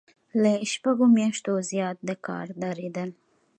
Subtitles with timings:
[0.41, 3.09] له شپږو میاشتو زیات د کار دریدل.